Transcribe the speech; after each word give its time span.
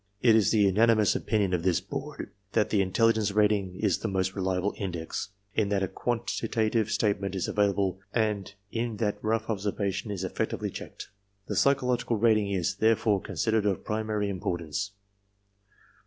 It 0.23 0.35
is 0.35 0.49
the 0.49 0.65
unani 0.65 0.97
mous 0.97 1.15
opinion 1.15 1.53
of 1.53 1.61
this 1.61 1.79
Board 1.79 2.31
that 2.53 2.71
the 2.71 2.81
intelligence 2.81 3.33
rating 3.33 3.75
is 3.75 3.99
the 3.99 4.07
most 4.07 4.33
reliable 4.33 4.73
index^ 4.79 5.27
in 5.53 5.69
that 5.69 5.83
a 5.83 5.87
quantitative 5.87 6.89
statement 6.89 7.35
is 7.35 7.47
available 7.47 7.99
and 8.11 8.51
in 8.71 8.97
that 8.97 9.23
METHODS 9.23 9.23
AND 9.23 9.23
RESULTS 9.23 9.23
15 9.25 9.29
rough 9.29 9.49
observation 9.51 10.09
is 10.09 10.23
effectively 10.23 10.71
checked. 10.71 11.09
The 11.45 11.55
psychological 11.55 12.17
rating 12.17 12.49
is, 12.49 12.77
therefore, 12.77 13.21
considered 13.21 13.67
of 13.67 13.85
primary 13.85 14.27
importance. 14.27 14.93